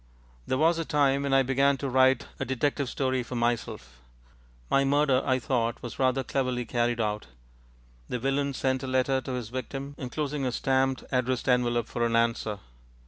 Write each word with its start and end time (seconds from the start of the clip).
There 0.47 0.57
was 0.57 0.79
a 0.79 0.83
time 0.83 1.21
when 1.21 1.33
I 1.35 1.43
began 1.43 1.77
to 1.77 1.87
write 1.87 2.25
a 2.39 2.43
detective 2.43 2.89
story 2.89 3.21
for 3.21 3.35
myself. 3.35 3.99
My 4.67 4.83
murder, 4.83 5.21
I 5.23 5.37
thought, 5.37 5.79
was 5.83 5.99
rather 5.99 6.23
cleverly 6.23 6.65
carried 6.65 6.99
out. 6.99 7.27
The 8.09 8.17
villain 8.17 8.55
sent 8.55 8.81
a 8.81 8.87
letter 8.87 9.21
to 9.21 9.33
his 9.33 9.49
victim, 9.49 9.93
enclosing 9.99 10.43
a 10.43 10.51
stamped 10.51 11.03
addressed 11.11 11.47
envelope 11.47 11.87
for 11.87 12.03
an 12.03 12.15
answer. 12.15 12.57